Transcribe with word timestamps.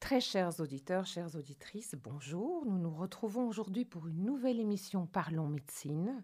Très 0.00 0.20
chers 0.20 0.60
auditeurs, 0.60 1.06
chères 1.06 1.34
auditrices, 1.34 1.94
bonjour. 2.02 2.66
Nous 2.66 2.76
nous 2.76 2.90
retrouvons 2.90 3.48
aujourd'hui 3.48 3.86
pour 3.86 4.08
une 4.08 4.24
nouvelle 4.24 4.60
émission 4.60 5.06
Parlons 5.06 5.48
médecine. 5.48 6.22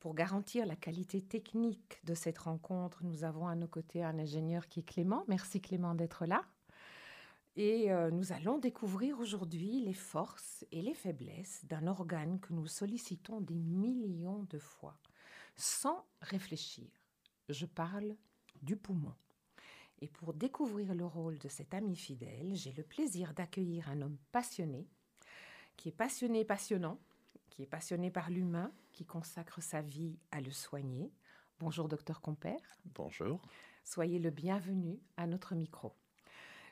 Pour 0.00 0.14
garantir 0.14 0.64
la 0.64 0.76
qualité 0.76 1.20
technique 1.20 2.00
de 2.04 2.14
cette 2.14 2.38
rencontre, 2.38 3.04
nous 3.04 3.24
avons 3.24 3.46
à 3.46 3.54
nos 3.54 3.66
côtés 3.66 4.02
un 4.02 4.18
ingénieur 4.18 4.68
qui 4.68 4.80
est 4.80 4.84
Clément. 4.84 5.24
Merci 5.28 5.60
Clément 5.60 5.94
d'être 5.94 6.24
là. 6.24 6.42
Et 7.60 7.90
euh, 7.90 8.12
nous 8.12 8.32
allons 8.32 8.58
découvrir 8.58 9.18
aujourd'hui 9.18 9.80
les 9.80 9.92
forces 9.92 10.64
et 10.70 10.80
les 10.80 10.94
faiblesses 10.94 11.64
d'un 11.64 11.88
organe 11.88 12.38
que 12.38 12.52
nous 12.52 12.68
sollicitons 12.68 13.40
des 13.40 13.58
millions 13.58 14.46
de 14.48 14.60
fois, 14.60 14.96
sans 15.56 16.06
réfléchir. 16.20 16.86
Je 17.48 17.66
parle 17.66 18.14
du 18.62 18.76
poumon. 18.76 19.12
Et 20.00 20.06
pour 20.06 20.34
découvrir 20.34 20.94
le 20.94 21.04
rôle 21.04 21.36
de 21.38 21.48
cet 21.48 21.74
ami 21.74 21.96
fidèle, 21.96 22.54
j'ai 22.54 22.70
le 22.70 22.84
plaisir 22.84 23.34
d'accueillir 23.34 23.88
un 23.88 24.02
homme 24.02 24.18
passionné, 24.30 24.86
qui 25.76 25.88
est 25.88 25.92
passionné 25.92 26.44
passionnant, 26.44 27.00
qui 27.50 27.64
est 27.64 27.66
passionné 27.66 28.12
par 28.12 28.30
l'humain, 28.30 28.70
qui 28.92 29.04
consacre 29.04 29.60
sa 29.60 29.80
vie 29.80 30.16
à 30.30 30.40
le 30.40 30.52
soigner. 30.52 31.10
Bonjour, 31.58 31.88
docteur 31.88 32.20
Compère. 32.20 32.78
Bonjour. 32.84 33.42
Soyez 33.82 34.20
le 34.20 34.30
bienvenu 34.30 35.00
à 35.16 35.26
notre 35.26 35.56
micro. 35.56 35.92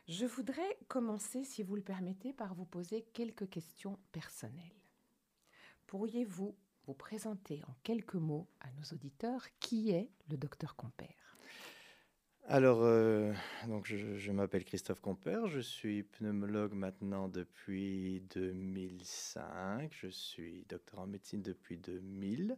Je 0.08 0.24
voudrais 0.24 0.78
commencer, 0.86 1.42
si 1.42 1.64
vous 1.64 1.74
le 1.74 1.82
permettez, 1.82 2.32
par 2.32 2.54
vous 2.54 2.64
poser 2.64 3.02
quelques 3.12 3.48
questions 3.48 3.98
personnelles. 4.12 4.62
Pourriez-vous 5.88 6.54
vous 6.86 6.94
présenter 6.94 7.60
en 7.66 7.74
quelques 7.82 8.14
mots 8.14 8.46
à 8.60 8.70
nos 8.70 8.84
auditeurs 8.94 9.44
qui 9.58 9.90
est 9.90 10.10
le 10.30 10.36
docteur 10.36 10.76
Compère? 10.76 11.36
Alors, 12.48 12.84
euh, 12.84 13.32
donc 13.66 13.86
je, 13.86 14.16
je 14.16 14.30
m'appelle 14.30 14.64
Christophe 14.64 15.00
Compère, 15.00 15.48
je 15.48 15.58
suis 15.58 16.04
pneumologue 16.04 16.74
maintenant 16.74 17.26
depuis 17.28 18.22
2005, 18.32 19.92
je 19.92 20.06
suis 20.06 20.64
docteur 20.68 21.00
en 21.00 21.08
médecine 21.08 21.42
depuis 21.42 21.76
2000, 21.78 22.56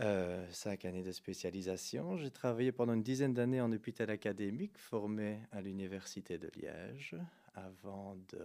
euh, 0.00 0.46
cinq 0.50 0.84
années 0.84 1.02
de 1.02 1.12
spécialisation. 1.12 2.16
J'ai 2.16 2.30
travaillé 2.30 2.72
pendant 2.72 2.94
une 2.94 3.02
dizaine 3.02 3.34
d'années 3.34 3.60
en 3.60 3.72
hôpital 3.72 4.10
académique, 4.10 4.76
formé 4.78 5.40
à 5.52 5.60
l'université 5.60 6.38
de 6.38 6.50
Liège, 6.56 7.16
avant 7.54 8.16
de 8.28 8.44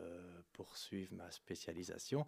poursuivre 0.54 1.14
ma 1.16 1.30
spécialisation 1.32 2.26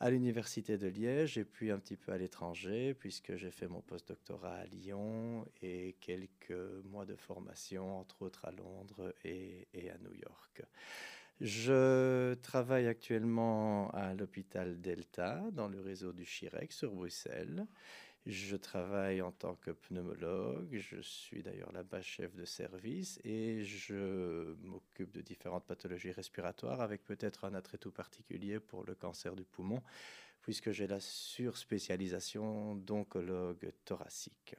à 0.00 0.10
l'université 0.10 0.78
de 0.78 0.86
Liège 0.86 1.38
et 1.38 1.44
puis 1.44 1.70
un 1.70 1.78
petit 1.78 1.96
peu 1.96 2.12
à 2.12 2.18
l'étranger, 2.18 2.94
puisque 2.94 3.34
j'ai 3.36 3.50
fait 3.50 3.66
mon 3.66 3.80
postdoctorat 3.80 4.54
à 4.54 4.66
Lyon 4.66 5.44
et 5.60 5.96
quelques 6.00 6.84
mois 6.84 7.04
de 7.04 7.16
formation, 7.16 7.98
entre 7.98 8.22
autres 8.22 8.44
à 8.44 8.52
Londres 8.52 9.12
et, 9.24 9.66
et 9.74 9.90
à 9.90 9.98
New 9.98 10.14
York. 10.14 10.62
Je 11.40 12.34
travaille 12.34 12.88
actuellement 12.88 13.90
à 13.90 14.12
l'hôpital 14.12 14.80
Delta, 14.80 15.44
dans 15.52 15.68
le 15.68 15.80
réseau 15.80 16.12
du 16.12 16.24
Chirec, 16.24 16.72
sur 16.72 16.92
Bruxelles. 16.92 17.66
Je 18.26 18.56
travaille 18.56 19.22
en 19.22 19.32
tant 19.32 19.54
que 19.54 19.70
pneumologue, 19.70 20.76
je 20.76 21.00
suis 21.00 21.42
d'ailleurs 21.42 21.72
là-bas 21.72 22.02
chef 22.02 22.34
de 22.34 22.44
service 22.44 23.18
et 23.24 23.64
je 23.64 24.54
m'occupe 24.62 25.12
de 25.12 25.22
différentes 25.22 25.64
pathologies 25.64 26.12
respiratoires 26.12 26.82
avec 26.82 27.04
peut-être 27.04 27.46
un 27.46 27.54
attrait 27.54 27.78
tout 27.78 27.90
particulier 27.90 28.60
pour 28.60 28.84
le 28.84 28.94
cancer 28.94 29.34
du 29.34 29.44
poumon 29.44 29.82
puisque 30.42 30.72
j'ai 30.72 30.86
la 30.86 31.00
surspécialisation 31.00 32.74
d'oncologue 32.74 33.72
thoracique. 33.84 34.56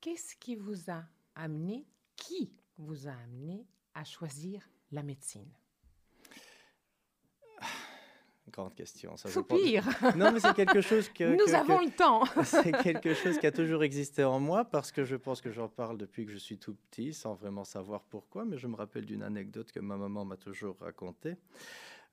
Qu'est-ce 0.00 0.36
qui 0.36 0.54
vous 0.54 0.90
a 0.90 1.04
amené, 1.34 1.86
qui 2.16 2.52
vous 2.78 3.08
a 3.08 3.12
amené 3.12 3.66
à 3.94 4.04
choisir 4.04 4.68
la 4.92 5.02
médecine? 5.02 5.50
Grande 8.50 8.74
question. 8.74 9.16
Ça 9.16 9.28
Soupir. 9.28 9.84
Non, 10.16 10.32
mais 10.32 10.40
c'est 10.40 10.54
quelque 10.54 10.80
chose 10.80 11.08
que. 11.08 11.24
Nous 11.38 11.46
que, 11.46 11.54
avons 11.54 11.78
que... 11.78 11.84
le 11.84 11.90
temps. 11.90 12.24
c'est 12.44 12.72
quelque 12.82 13.14
chose 13.14 13.38
qui 13.38 13.46
a 13.46 13.52
toujours 13.52 13.82
existé 13.82 14.24
en 14.24 14.40
moi 14.40 14.64
parce 14.64 14.92
que 14.92 15.04
je 15.04 15.16
pense 15.16 15.40
que 15.40 15.50
j'en 15.50 15.68
parle 15.68 15.98
depuis 15.98 16.26
que 16.26 16.32
je 16.32 16.38
suis 16.38 16.58
tout 16.58 16.74
petit 16.90 17.12
sans 17.12 17.34
vraiment 17.34 17.64
savoir 17.64 18.02
pourquoi. 18.02 18.44
Mais 18.44 18.58
je 18.58 18.66
me 18.66 18.76
rappelle 18.76 19.06
d'une 19.06 19.22
anecdote 19.22 19.72
que 19.72 19.80
ma 19.80 19.96
maman 19.96 20.24
m'a 20.24 20.36
toujours 20.36 20.76
racontée. 20.80 21.36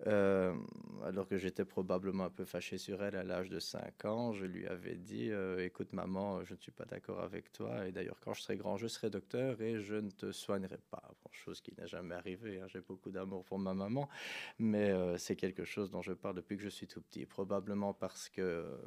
Euh, 0.07 0.55
alors 1.03 1.27
que 1.27 1.37
j'étais 1.37 1.65
probablement 1.65 2.25
un 2.25 2.29
peu 2.29 2.45
fâché 2.45 2.77
sur 2.77 3.03
elle 3.03 3.15
à 3.15 3.23
l'âge 3.23 3.49
de 3.49 3.59
5 3.59 4.05
ans, 4.05 4.33
je 4.33 4.45
lui 4.45 4.67
avais 4.67 4.95
dit 4.95 5.29
euh, 5.29 5.63
Écoute, 5.63 5.93
maman, 5.93 6.43
je 6.43 6.53
ne 6.53 6.59
suis 6.59 6.71
pas 6.71 6.85
d'accord 6.85 7.21
avec 7.21 7.51
toi, 7.51 7.87
et 7.87 7.91
d'ailleurs, 7.91 8.19
quand 8.19 8.33
je 8.33 8.41
serai 8.41 8.57
grand, 8.57 8.77
je 8.77 8.87
serai 8.87 9.09
docteur 9.09 9.61
et 9.61 9.79
je 9.79 9.95
ne 9.95 10.09
te 10.09 10.31
soignerai 10.31 10.79
pas. 10.89 11.03
Chose 11.31 11.61
qui 11.61 11.73
n'est 11.77 11.87
jamais 11.87 12.15
arrivée. 12.15 12.59
Hein. 12.59 12.67
J'ai 12.67 12.81
beaucoup 12.81 13.09
d'amour 13.09 13.43
pour 13.45 13.57
ma 13.57 13.73
maman, 13.73 14.09
mais 14.59 14.91
euh, 14.91 15.17
c'est 15.17 15.35
quelque 15.35 15.65
chose 15.65 15.89
dont 15.89 16.01
je 16.01 16.13
parle 16.13 16.35
depuis 16.35 16.57
que 16.57 16.63
je 16.63 16.69
suis 16.69 16.87
tout 16.87 17.01
petit. 17.01 17.25
Probablement 17.25 17.93
parce 17.93 18.29
que 18.29 18.77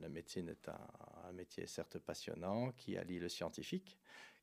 la 0.00 0.08
médecine 0.08 0.48
est 0.48 0.68
un, 0.68 1.32
métier 1.32 1.66
certes 1.66 1.98
passionnant 1.98 2.72
qui 2.72 2.96
allie 2.96 3.18
le 3.18 3.28
scientifique, 3.28 3.98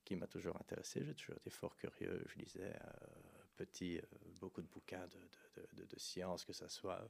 qui 0.05 0.15
m'a 0.15 0.27
toujours 0.27 0.55
intéressé. 0.57 1.03
J'ai 1.03 1.13
toujours 1.13 1.35
été 1.35 1.49
fort 1.49 1.75
curieux. 1.75 2.23
Je 2.27 2.39
lisais 2.39 2.73
petit, 3.55 3.97
euh, 3.97 4.01
beaucoup 4.39 4.61
de 4.61 4.67
bouquins 4.67 5.07
de, 5.07 5.85
de, 5.85 5.99
sciences, 5.99 6.45
que 6.45 6.53
ce 6.53 6.67
soit 6.67 7.01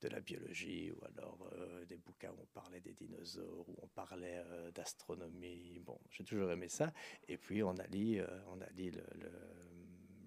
de 0.00 0.08
la 0.08 0.20
biologie 0.20 0.90
ou 0.92 1.04
alors 1.04 1.38
euh, 1.52 1.84
des 1.86 1.96
bouquins 1.96 2.30
où 2.30 2.40
on 2.40 2.46
parlait 2.46 2.80
des 2.80 2.92
dinosaures, 2.92 3.68
où 3.68 3.76
on 3.82 3.88
parlait 3.88 4.42
euh, 4.46 4.70
d'astronomie. 4.72 5.80
Bon, 5.84 5.98
j'ai 6.10 6.24
toujours 6.24 6.50
aimé 6.50 6.68
ça. 6.68 6.92
Et 7.28 7.36
puis 7.36 7.62
on 7.62 7.76
allie, 7.76 8.18
euh, 8.18 8.26
on 8.48 8.58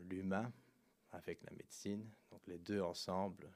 l'humain 0.10 0.52
avec 1.12 1.44
la 1.44 1.52
médecine. 1.56 2.10
Donc 2.32 2.42
les 2.48 2.58
deux 2.58 2.82
ensemble 2.82 3.52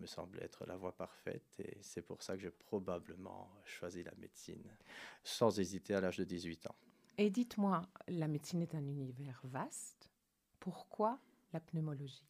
me 0.00 0.06
semble 0.06 0.42
être 0.42 0.66
la 0.66 0.76
voie 0.76 0.96
parfaite 0.96 1.54
et 1.60 1.78
c'est 1.80 2.02
pour 2.02 2.22
ça 2.22 2.34
que 2.34 2.42
j'ai 2.42 2.50
probablement 2.50 3.48
choisi 3.64 4.02
la 4.02 4.14
médecine 4.16 4.76
sans 5.22 5.60
hésiter 5.60 5.94
à 5.94 6.00
l'âge 6.00 6.18
de 6.18 6.24
18 6.24 6.66
ans. 6.66 6.74
Et 7.16 7.30
dites-moi, 7.30 7.88
la 8.08 8.26
médecine 8.26 8.62
est 8.62 8.74
un 8.74 8.84
univers 8.84 9.40
vaste. 9.44 10.10
Pourquoi 10.58 11.20
la 11.54 11.60
pneumologie 11.60 12.26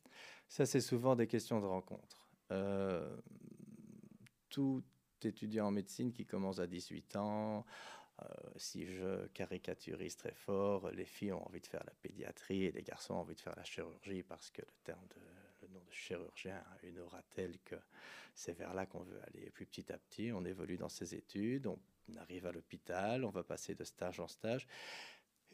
Ça, 0.48 0.66
c'est 0.66 0.80
souvent 0.80 1.16
des 1.16 1.26
questions 1.26 1.60
de 1.60 1.66
rencontre. 1.66 2.28
Euh, 2.52 3.16
tout 4.50 4.84
étudiant 5.22 5.66
en 5.66 5.70
médecine 5.70 6.12
qui 6.12 6.26
commence 6.26 6.60
à 6.60 6.66
18 6.66 7.16
ans, 7.16 7.64
euh, 8.22 8.26
si 8.56 8.86
je 8.86 9.26
caricaturise 9.28 10.16
très 10.16 10.34
fort, 10.34 10.90
les 10.90 11.06
filles 11.06 11.32
ont 11.32 11.44
envie 11.46 11.60
de 11.60 11.66
faire 11.66 11.82
la 11.84 11.94
pédiatrie 12.02 12.64
et 12.64 12.72
les 12.72 12.82
garçons 12.82 13.14
ont 13.14 13.20
envie 13.20 13.34
de 13.34 13.40
faire 13.40 13.56
la 13.56 13.64
chirurgie 13.64 14.22
parce 14.22 14.50
que 14.50 14.60
le 14.60 14.74
terme 14.84 15.06
de 15.08 15.68
nom 15.68 15.80
de 15.80 15.92
chirurgien 15.92 16.56
a 16.56 16.86
une 16.86 17.00
aura 17.00 17.22
telle 17.30 17.58
que 17.64 17.76
c'est 18.34 18.52
vers 18.52 18.74
là 18.74 18.86
qu'on 18.86 19.02
veut 19.02 19.20
aller. 19.26 19.46
Et 19.46 19.50
puis 19.50 19.66
petit 19.66 19.92
à 19.92 19.98
petit, 19.98 20.32
on 20.32 20.44
évolue 20.44 20.76
dans 20.76 20.88
ses 20.88 21.14
études, 21.14 21.66
on 21.66 21.78
arrive 22.16 22.46
à 22.46 22.52
l'hôpital, 22.52 23.24
on 23.24 23.30
va 23.30 23.44
passer 23.44 23.74
de 23.74 23.84
stage 23.84 24.20
en 24.20 24.28
stage. 24.28 24.66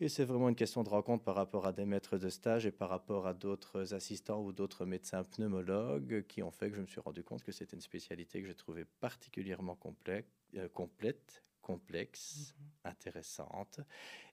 Et 0.03 0.09
c'est 0.09 0.25
vraiment 0.25 0.49
une 0.49 0.57
question 0.57 0.83
de 0.83 0.89
rencontre 0.89 1.23
par 1.25 1.35
rapport 1.35 1.67
à 1.67 1.73
des 1.73 1.85
maîtres 1.85 2.17
de 2.17 2.31
stage 2.31 2.65
et 2.65 2.73
par 2.73 2.89
rapport 2.89 3.27
à 3.27 3.35
d'autres 3.35 3.93
assistants 3.93 4.43
ou 4.43 4.51
d'autres 4.51 4.87
médecins 4.87 5.25
pneumologues 5.25 6.25
qui 6.27 6.43
ont 6.43 6.51
fait 6.51 6.71
que 6.71 6.77
je 6.77 6.81
me 6.81 6.87
suis 6.87 7.01
rendu 7.01 7.23
compte 7.23 7.45
que 7.45 7.53
c'était 7.53 7.77
une 7.77 7.83
spécialité 7.83 8.41
que 8.41 8.49
j'ai 8.49 8.55
trouvée 8.55 8.87
particulièrement 8.87 9.77
complète, 9.77 10.27
euh, 10.57 10.69
complète 10.71 11.45
complexe, 11.61 12.55
mmh. 12.57 12.89
intéressante. 12.89 13.81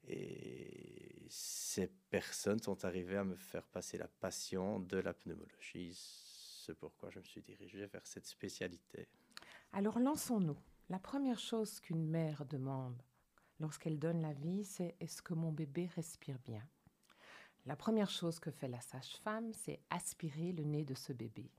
Et 0.08 1.26
ces 1.28 1.88
personnes 2.10 2.62
sont 2.62 2.86
arrivées 2.86 3.18
à 3.18 3.26
me 3.26 3.36
faire 3.36 3.68
passer 3.68 3.98
la 3.98 4.08
passion 4.08 4.80
de 4.80 4.98
la 4.98 5.14
pneumologie. 5.14 5.94
C'est 6.66 6.76
pourquoi 6.76 7.10
je 7.10 7.20
me 7.20 7.26
suis 7.26 7.42
dirigé 7.42 7.86
vers 7.88 8.08
cette 8.08 8.26
spécialité. 8.26 9.10
Alors 9.74 10.00
lançons-nous. 10.00 10.58
La 10.90 11.00
première 11.00 11.40
chose 11.40 11.82
qu'une 11.82 12.08
mère 12.08 12.46
demande 12.46 13.04
lorsqu'elle 13.60 14.00
donne 14.00 14.22
la 14.22 14.34
vie, 14.34 14.64
c'est 14.64 14.96
est-ce 15.00 15.22
que 15.22 15.34
mon 15.34 15.52
bébé 15.52 15.90
respire 15.96 16.40
bien? 16.46 16.64
La 17.66 17.76
première 17.76 18.10
chose 18.10 18.40
que 18.40 18.52
fait 18.52 18.68
la 18.68 18.80
sage-femme, 18.80 19.52
c'est 19.54 19.82
aspirer 19.90 20.54
le 20.54 20.64
nez 20.64 20.86
de 20.86 20.94
ce 20.94 21.12
bébé. 21.12 21.52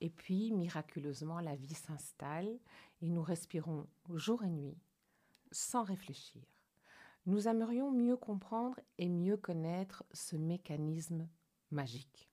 Et 0.00 0.10
puis, 0.10 0.52
miraculeusement, 0.52 1.40
la 1.40 1.56
vie 1.56 1.74
s'installe 1.74 2.58
et 3.00 3.08
nous 3.08 3.22
respirons 3.22 3.86
jour 4.14 4.44
et 4.44 4.50
nuit 4.50 4.78
sans 5.50 5.82
réfléchir. 5.82 6.42
Nous 7.24 7.48
aimerions 7.48 7.90
mieux 7.90 8.16
comprendre 8.16 8.78
et 8.98 9.08
mieux 9.08 9.36
connaître 9.36 10.04
ce 10.12 10.36
mécanisme 10.36 11.28
magique. 11.70 12.28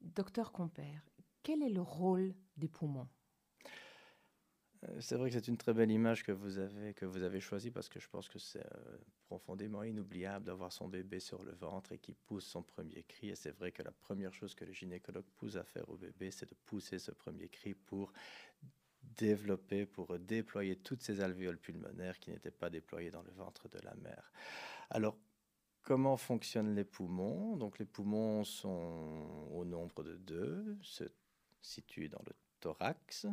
Docteur 0.00 0.52
Compère, 0.52 1.04
quel 1.42 1.62
est 1.62 1.70
le 1.70 1.82
rôle 1.82 2.34
des 2.56 2.68
poumons? 2.68 3.08
C'est 5.00 5.16
vrai 5.16 5.30
que 5.30 5.34
c'est 5.34 5.48
une 5.48 5.56
très 5.56 5.72
belle 5.72 5.90
image 5.90 6.22
que 6.22 6.32
vous 6.32 6.58
avez, 6.58 6.94
que 6.94 7.06
vous 7.06 7.22
avez 7.22 7.40
choisie 7.40 7.70
parce 7.70 7.88
que 7.88 8.00
je 8.00 8.08
pense 8.08 8.28
que 8.28 8.38
c'est 8.38 8.64
euh, 8.64 8.96
profondément 9.26 9.82
inoubliable 9.82 10.46
d'avoir 10.46 10.72
son 10.72 10.88
bébé 10.88 11.20
sur 11.20 11.42
le 11.42 11.52
ventre 11.52 11.92
et 11.92 11.98
qui 11.98 12.12
pousse 12.12 12.46
son 12.46 12.62
premier 12.62 13.02
cri. 13.04 13.30
Et 13.30 13.34
c'est 13.34 13.50
vrai 13.50 13.72
que 13.72 13.82
la 13.82 13.92
première 13.92 14.32
chose 14.32 14.54
que 14.54 14.64
le 14.64 14.72
gynécologue 14.72 15.26
pousse 15.36 15.56
à 15.56 15.64
faire 15.64 15.88
au 15.88 15.96
bébé, 15.96 16.30
c'est 16.30 16.48
de 16.48 16.56
pousser 16.66 16.98
ce 16.98 17.10
premier 17.10 17.48
cri 17.48 17.74
pour 17.74 18.12
développer, 19.02 19.86
pour 19.86 20.18
déployer 20.18 20.76
toutes 20.76 21.02
ces 21.02 21.20
alvéoles 21.20 21.58
pulmonaires 21.58 22.18
qui 22.18 22.30
n'étaient 22.30 22.50
pas 22.50 22.70
déployées 22.70 23.10
dans 23.10 23.22
le 23.22 23.32
ventre 23.32 23.68
de 23.68 23.78
la 23.80 23.94
mère. 23.96 24.32
Alors, 24.90 25.16
comment 25.82 26.16
fonctionnent 26.16 26.74
les 26.74 26.84
poumons? 26.84 27.56
Donc, 27.56 27.78
les 27.78 27.84
poumons 27.84 28.44
sont 28.44 29.48
au 29.52 29.64
nombre 29.64 30.02
de 30.02 30.16
deux, 30.16 30.78
se 30.82 31.04
situent 31.60 32.08
dans 32.08 32.22
le 32.26 32.32
thorax, 32.60 33.26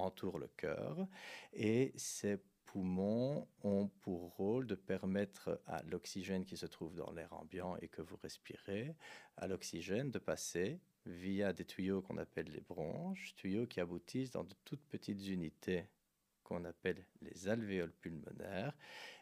entourent 0.00 0.38
le 0.38 0.48
cœur, 0.48 1.06
et 1.52 1.92
ces 1.96 2.38
poumons 2.66 3.48
ont 3.64 3.88
pour 4.02 4.34
rôle 4.36 4.66
de 4.66 4.76
permettre 4.76 5.60
à 5.66 5.82
l'oxygène 5.82 6.44
qui 6.44 6.56
se 6.56 6.66
trouve 6.66 6.94
dans 6.94 7.10
l'air 7.10 7.32
ambiant 7.32 7.76
et 7.78 7.88
que 7.88 8.00
vous 8.02 8.16
respirez, 8.16 8.94
à 9.36 9.48
l'oxygène 9.48 10.10
de 10.10 10.18
passer 10.18 10.78
via 11.06 11.52
des 11.52 11.64
tuyaux 11.64 12.02
qu'on 12.02 12.18
appelle 12.18 12.48
les 12.50 12.60
bronches, 12.60 13.34
tuyaux 13.34 13.66
qui 13.66 13.80
aboutissent 13.80 14.30
dans 14.30 14.44
de 14.44 14.54
toutes 14.64 14.84
petites 14.84 15.26
unités 15.26 15.86
qu'on 16.50 16.64
appelle 16.64 17.06
les 17.22 17.48
alvéoles 17.48 17.92
pulmonaires. 17.92 18.76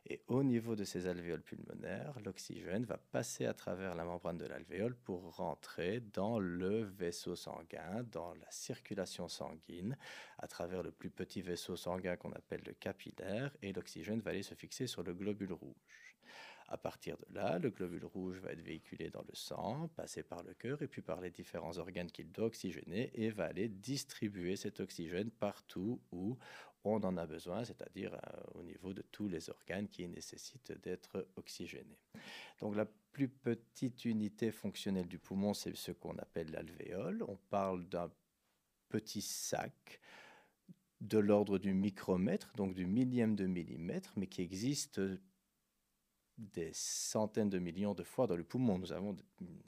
Et 0.06 0.22
au 0.28 0.42
niveau 0.42 0.74
de 0.74 0.84
ces 0.84 1.06
alvéoles 1.06 1.42
pulmonaires, 1.42 2.18
l'oxygène 2.24 2.86
va 2.86 2.96
passer 2.96 3.44
à 3.44 3.52
travers 3.52 3.94
la 3.94 4.04
membrane 4.04 4.38
de 4.38 4.46
l'alvéole 4.46 4.96
pour 4.96 5.36
rentrer 5.36 6.00
dans 6.00 6.38
le 6.38 6.84
vaisseau 6.84 7.36
sanguin, 7.36 8.02
dans 8.10 8.32
la 8.32 8.50
circulation 8.50 9.28
sanguine, 9.28 9.98
à 10.38 10.46
travers 10.46 10.82
le 10.82 10.90
plus 10.90 11.10
petit 11.10 11.42
vaisseau 11.42 11.76
sanguin 11.76 12.16
qu'on 12.16 12.32
appelle 12.32 12.62
le 12.64 12.72
capillaire, 12.72 13.54
et 13.60 13.74
l'oxygène 13.74 14.20
va 14.20 14.30
aller 14.30 14.42
se 14.42 14.54
fixer 14.54 14.86
sur 14.86 15.02
le 15.02 15.12
globule 15.12 15.52
rouge. 15.52 16.16
À 16.70 16.76
partir 16.76 17.16
de 17.16 17.34
là, 17.34 17.58
le 17.58 17.70
globule 17.70 18.04
rouge 18.04 18.38
va 18.40 18.52
être 18.52 18.60
véhiculé 18.60 19.08
dans 19.08 19.22
le 19.22 19.34
sang, 19.34 19.88
passer 19.96 20.22
par 20.22 20.42
le 20.42 20.52
cœur 20.52 20.82
et 20.82 20.86
puis 20.86 21.00
par 21.00 21.20
les 21.22 21.30
différents 21.30 21.78
organes 21.78 22.10
qu'il 22.10 22.30
doit 22.30 22.44
oxygéner 22.44 23.10
et 23.14 23.30
va 23.30 23.46
aller 23.46 23.68
distribuer 23.68 24.54
cet 24.54 24.78
oxygène 24.80 25.30
partout 25.30 25.98
où 26.12 26.36
on 26.84 27.02
en 27.02 27.16
a 27.16 27.26
besoin, 27.26 27.64
c'est-à-dire 27.64 28.14
euh, 28.14 28.42
au 28.54 28.62
niveau 28.62 28.92
de 28.92 29.02
tous 29.10 29.28
les 29.28 29.48
organes 29.48 29.88
qui 29.88 30.06
nécessitent 30.08 30.72
d'être 30.82 31.26
oxygénés. 31.36 31.98
Donc 32.60 32.76
la 32.76 32.86
plus 33.12 33.28
petite 33.28 34.04
unité 34.04 34.52
fonctionnelle 34.52 35.08
du 35.08 35.18
poumon, 35.18 35.54
c'est 35.54 35.74
ce 35.74 35.92
qu'on 35.92 36.16
appelle 36.18 36.50
l'alvéole. 36.50 37.24
On 37.26 37.36
parle 37.50 37.88
d'un 37.88 38.10
petit 38.90 39.22
sac 39.22 40.00
de 41.00 41.18
l'ordre 41.18 41.58
du 41.58 41.72
micromètre, 41.74 42.52
donc 42.56 42.74
du 42.74 42.86
millième 42.86 43.36
de 43.36 43.46
millimètre, 43.46 44.12
mais 44.16 44.26
qui 44.26 44.42
existe 44.42 45.00
des 46.38 46.70
centaines 46.72 47.50
de 47.50 47.58
millions 47.58 47.94
de 47.94 48.04
fois 48.04 48.26
dans 48.26 48.36
le 48.36 48.44
poumon. 48.44 48.78
Nous 48.78 48.92
avons 48.92 49.16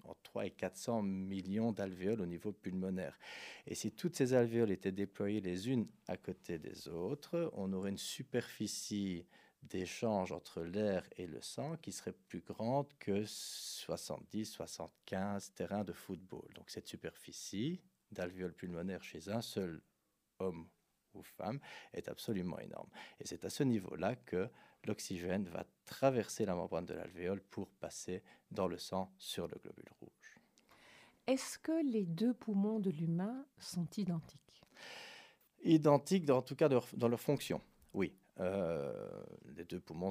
entre 0.04 0.22
3 0.22 0.46
et 0.46 0.50
400 0.50 1.02
millions 1.02 1.72
d'alvéoles 1.72 2.20
au 2.20 2.26
niveau 2.26 2.52
pulmonaire. 2.52 3.18
Et 3.66 3.74
si 3.74 3.90
toutes 3.92 4.16
ces 4.16 4.34
alvéoles 4.34 4.70
étaient 4.70 4.92
déployées 4.92 5.40
les 5.40 5.68
unes 5.68 5.88
à 6.06 6.16
côté 6.16 6.58
des 6.58 6.86
autres, 6.88 7.50
on 7.54 7.72
aurait 7.72 7.90
une 7.90 7.98
superficie 7.98 9.26
d'échange 9.62 10.32
entre 10.32 10.62
l'air 10.62 11.06
et 11.16 11.26
le 11.26 11.42
sang 11.42 11.76
qui 11.76 11.92
serait 11.92 12.14
plus 12.28 12.40
grande 12.40 12.86
que 12.98 13.24
70-75 13.24 15.52
terrains 15.54 15.84
de 15.84 15.92
football. 15.92 16.48
Donc 16.54 16.70
cette 16.70 16.86
superficie 16.86 17.82
d'alvéoles 18.10 18.54
pulmonaires 18.54 19.04
chez 19.04 19.28
un 19.28 19.42
seul 19.42 19.82
homme 20.38 20.66
ou 21.14 21.22
femme 21.22 21.60
est 21.92 22.08
absolument 22.08 22.58
énorme. 22.58 22.88
Et 23.18 23.26
c'est 23.26 23.44
à 23.44 23.50
ce 23.50 23.64
niveau-là 23.64 24.16
que 24.16 24.48
l'oxygène 24.86 25.48
va 25.48 25.64
traverser 25.84 26.44
la 26.44 26.54
membrane 26.54 26.86
de 26.86 26.94
l'alvéole 26.94 27.40
pour 27.40 27.68
passer 27.68 28.22
dans 28.50 28.66
le 28.66 28.78
sang 28.78 29.12
sur 29.18 29.48
le 29.48 29.56
globule 29.62 29.90
rouge. 30.00 30.40
Est-ce 31.26 31.58
que 31.58 31.84
les 31.84 32.06
deux 32.06 32.34
poumons 32.34 32.80
de 32.80 32.90
l'humain 32.90 33.44
sont 33.58 33.88
identiques? 33.96 34.62
Identiques, 35.62 36.28
en 36.30 36.42
tout 36.42 36.56
cas 36.56 36.68
dans 36.68 37.08
leur 37.08 37.20
fonction, 37.20 37.60
oui. 37.94 38.14
Euh, 38.38 39.22
les 39.56 39.64
deux 39.64 39.80
poumons 39.80 40.10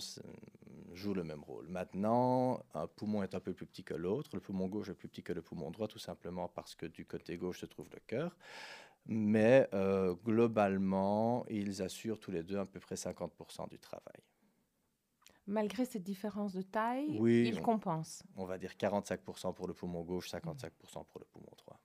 jouent 0.93 1.15
le 1.15 1.23
même 1.23 1.43
rôle. 1.43 1.67
Maintenant, 1.67 2.63
un 2.75 2.87
poumon 2.87 3.23
est 3.23 3.33
un 3.33 3.39
peu 3.39 3.53
plus 3.53 3.65
petit 3.65 3.83
que 3.83 3.95
l'autre. 3.95 4.29
Le 4.33 4.39
poumon 4.39 4.67
gauche 4.67 4.89
est 4.89 4.93
plus 4.93 5.07
petit 5.07 5.23
que 5.23 5.33
le 5.33 5.41
poumon 5.41 5.71
droit, 5.71 5.87
tout 5.87 5.99
simplement 5.99 6.47
parce 6.47 6.75
que 6.75 6.85
du 6.85 7.05
côté 7.05 7.37
gauche 7.37 7.59
se 7.59 7.65
trouve 7.65 7.89
le 7.91 7.99
cœur. 8.05 8.37
Mais 9.07 9.67
euh, 9.73 10.13
globalement, 10.13 11.45
ils 11.49 11.81
assurent 11.81 12.19
tous 12.19 12.31
les 12.31 12.43
deux 12.43 12.59
à 12.59 12.65
peu 12.65 12.79
près 12.79 12.95
50% 12.95 13.67
du 13.69 13.79
travail 13.79 14.21
malgré 15.49 15.83
cette 15.85 16.03
différence 16.03 16.53
de 16.53 16.61
taille, 16.61 17.17
il 17.17 17.61
compense. 17.61 18.23
On 18.35 18.45
va 18.45 18.57
dire 18.57 18.73
45% 18.73 19.53
pour 19.53 19.67
le 19.67 19.73
poumon 19.73 20.03
gauche, 20.03 20.29
55% 20.29 21.05
pour 21.05 21.19
le 21.19 21.25
poumon 21.25 21.51
droit. 21.57 21.79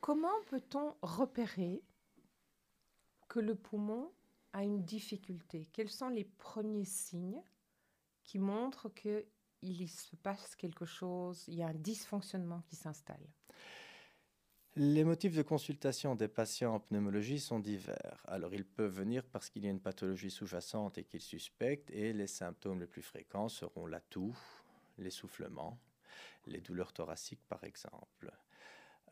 Comment 0.00 0.42
peut-on 0.46 0.94
repérer 1.02 1.82
que 3.28 3.38
le 3.38 3.54
poumon 3.54 4.12
a 4.52 4.64
une 4.64 4.82
difficulté? 4.82 5.68
Quels 5.72 5.90
sont 5.90 6.08
les 6.08 6.24
premiers 6.24 6.84
signes 6.84 7.42
qui 8.24 8.38
montrent 8.38 8.88
qu'il 8.88 9.88
se 9.88 10.16
passe 10.16 10.56
quelque 10.56 10.84
chose, 10.84 11.44
il 11.46 11.54
y 11.54 11.62
a 11.62 11.68
un 11.68 11.74
dysfonctionnement 11.74 12.62
qui 12.62 12.76
s'installe? 12.76 13.26
Les 14.82 15.04
motifs 15.04 15.36
de 15.36 15.42
consultation 15.42 16.14
des 16.14 16.26
patients 16.26 16.76
en 16.76 16.80
pneumologie 16.80 17.38
sont 17.38 17.60
divers. 17.60 18.24
Alors, 18.26 18.54
ils 18.54 18.64
peuvent 18.64 18.90
venir 18.90 19.26
parce 19.26 19.50
qu'il 19.50 19.62
y 19.62 19.66
a 19.66 19.70
une 19.70 19.78
pathologie 19.78 20.30
sous-jacente 20.30 20.96
et 20.96 21.04
qu'ils 21.04 21.20
suspectent, 21.20 21.90
et 21.90 22.14
les 22.14 22.26
symptômes 22.26 22.80
les 22.80 22.86
plus 22.86 23.02
fréquents 23.02 23.50
seront 23.50 23.86
la 23.86 24.00
toux, 24.00 24.34
l'essoufflement, 24.96 25.78
les 26.46 26.62
douleurs 26.62 26.94
thoraciques, 26.94 27.46
par 27.46 27.62
exemple. 27.64 28.32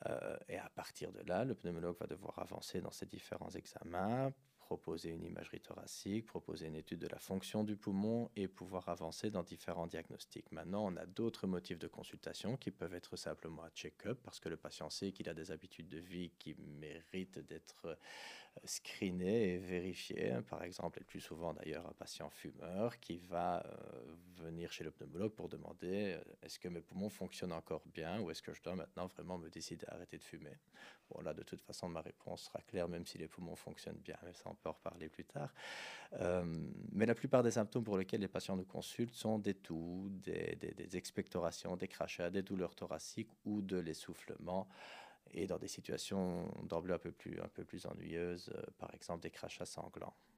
Euh, 0.06 0.38
et 0.48 0.56
à 0.56 0.70
partir 0.70 1.12
de 1.12 1.20
là, 1.20 1.44
le 1.44 1.54
pneumologue 1.54 1.98
va 2.00 2.06
devoir 2.06 2.38
avancer 2.38 2.80
dans 2.80 2.90
ces 2.90 3.04
différents 3.04 3.50
examens 3.50 4.32
proposer 4.68 5.08
une 5.08 5.24
imagerie 5.24 5.60
thoracique, 5.60 6.26
proposer 6.26 6.66
une 6.66 6.74
étude 6.74 6.98
de 6.98 7.08
la 7.08 7.18
fonction 7.18 7.64
du 7.64 7.74
poumon 7.74 8.30
et 8.36 8.48
pouvoir 8.48 8.90
avancer 8.90 9.30
dans 9.30 9.42
différents 9.42 9.86
diagnostics. 9.86 10.52
Maintenant, 10.52 10.84
on 10.84 10.94
a 10.96 11.06
d'autres 11.06 11.46
motifs 11.46 11.78
de 11.78 11.88
consultation 11.88 12.58
qui 12.58 12.70
peuvent 12.70 12.92
être 12.92 13.16
simplement 13.16 13.64
un 13.64 13.70
check-up 13.70 14.20
parce 14.22 14.40
que 14.40 14.50
le 14.50 14.58
patient 14.58 14.90
sait 14.90 15.10
qu'il 15.10 15.26
a 15.30 15.32
des 15.32 15.52
habitudes 15.52 15.88
de 15.88 15.96
vie 15.96 16.32
qui 16.38 16.54
méritent 16.54 17.38
d'être 17.38 17.98
screené 18.64 19.54
et 19.54 19.58
vérifié. 19.58 20.38
Par 20.48 20.62
exemple, 20.62 21.00
et 21.00 21.04
plus 21.04 21.20
souvent 21.20 21.54
d'ailleurs 21.54 21.86
un 21.86 21.92
patient 21.92 22.30
fumeur 22.30 22.98
qui 23.00 23.18
va 23.18 23.64
euh, 23.66 24.14
venir 24.36 24.72
chez 24.72 24.84
le 24.84 24.90
pneumologue 24.90 25.32
pour 25.32 25.48
demander 25.48 26.14
euh, 26.14 26.22
est-ce 26.42 26.58
que 26.58 26.68
mes 26.68 26.80
poumons 26.80 27.08
fonctionnent 27.08 27.52
encore 27.52 27.82
bien 27.86 28.20
ou 28.20 28.30
est-ce 28.30 28.42
que 28.42 28.52
je 28.52 28.62
dois 28.62 28.74
maintenant 28.74 29.06
vraiment 29.06 29.38
me 29.38 29.48
décider 29.48 29.86
à 29.88 29.94
arrêter 29.94 30.18
de 30.18 30.22
fumer? 30.22 30.58
Bon 31.10 31.22
là, 31.22 31.32
de 31.32 31.42
toute 31.42 31.62
façon, 31.62 31.88
ma 31.88 32.02
réponse 32.02 32.42
sera 32.42 32.60
claire 32.62 32.88
même 32.88 33.06
si 33.06 33.18
les 33.18 33.28
poumons 33.28 33.56
fonctionnent 33.56 34.00
bien, 34.04 34.18
mais 34.24 34.32
ça 34.34 34.44
on 34.46 34.54
peut 34.54 34.68
en 34.68 34.72
reparler 34.72 35.08
plus 35.08 35.24
tard. 35.24 35.52
Euh, 36.14 36.44
mais 36.92 37.06
la 37.06 37.14
plupart 37.14 37.42
des 37.42 37.52
symptômes 37.52 37.84
pour 37.84 37.96
lesquels 37.96 38.20
les 38.20 38.28
patients 38.28 38.56
nous 38.56 38.64
consultent 38.64 39.14
sont 39.14 39.38
des 39.38 39.54
toux, 39.54 40.08
des 40.10 40.96
expectorations, 40.96 41.76
des 41.76 41.88
crachats, 41.88 42.30
des 42.30 42.42
douleurs 42.42 42.74
thoraciques 42.74 43.30
ou 43.44 43.62
de 43.62 43.78
l'essoufflement 43.78 44.68
et 45.32 45.46
dans 45.46 45.58
des 45.58 45.68
situations 45.68 46.50
d'emblée 46.64 46.94
un 46.94 46.98
peu 46.98 47.12
plus, 47.12 47.40
un 47.40 47.48
peu 47.48 47.64
plus 47.64 47.86
ennuyeuses, 47.86 48.50
euh, 48.54 48.62
par 48.78 48.92
exemple 48.94 49.22
des 49.22 49.30
crachats 49.30 49.66
sanglants. 49.66 50.16